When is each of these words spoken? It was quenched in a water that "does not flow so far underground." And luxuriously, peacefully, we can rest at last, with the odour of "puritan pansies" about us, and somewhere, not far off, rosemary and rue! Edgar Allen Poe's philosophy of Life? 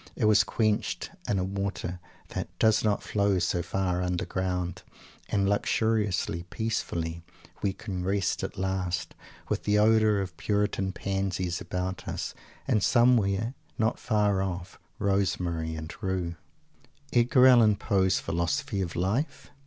It 0.15 0.25
was 0.25 0.43
quenched 0.43 1.11
in 1.29 1.37
a 1.37 1.43
water 1.43 1.99
that 2.29 2.49
"does 2.57 2.83
not 2.83 3.03
flow 3.03 3.37
so 3.37 3.61
far 3.61 4.01
underground." 4.01 4.81
And 5.29 5.47
luxuriously, 5.47 6.41
peacefully, 6.49 7.21
we 7.61 7.73
can 7.73 8.03
rest 8.03 8.43
at 8.43 8.57
last, 8.57 9.13
with 9.47 9.61
the 9.63 9.77
odour 9.77 10.19
of 10.19 10.35
"puritan 10.37 10.91
pansies" 10.91 11.61
about 11.61 12.07
us, 12.07 12.33
and 12.67 12.81
somewhere, 12.81 13.53
not 13.77 13.99
far 13.99 14.41
off, 14.41 14.79
rosemary 14.97 15.75
and 15.75 15.93
rue! 16.01 16.35
Edgar 17.13 17.45
Allen 17.45 17.75
Poe's 17.75 18.19
philosophy 18.19 18.81
of 18.81 18.95
Life? 18.95 19.51